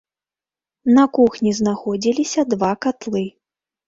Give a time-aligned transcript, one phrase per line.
[0.95, 3.23] На кухні знаходзіліся два катлы.